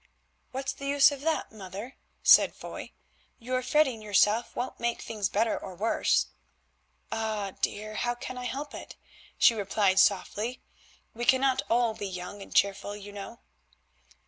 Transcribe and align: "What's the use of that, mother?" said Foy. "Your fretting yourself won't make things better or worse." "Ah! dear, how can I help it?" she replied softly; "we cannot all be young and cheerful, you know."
"What's 0.49 0.73
the 0.73 0.87
use 0.87 1.11
of 1.11 1.21
that, 1.21 1.51
mother?" 1.51 1.95
said 2.23 2.55
Foy. 2.55 2.91
"Your 3.37 3.61
fretting 3.61 4.01
yourself 4.01 4.55
won't 4.55 4.79
make 4.79 4.99
things 4.99 5.29
better 5.29 5.55
or 5.55 5.75
worse." 5.75 6.29
"Ah! 7.11 7.51
dear, 7.61 7.93
how 7.93 8.15
can 8.15 8.35
I 8.35 8.45
help 8.45 8.73
it?" 8.73 8.95
she 9.37 9.53
replied 9.53 9.99
softly; 9.99 10.59
"we 11.13 11.23
cannot 11.23 11.61
all 11.69 11.93
be 11.93 12.07
young 12.07 12.41
and 12.41 12.51
cheerful, 12.51 12.95
you 12.95 13.11
know." 13.11 13.41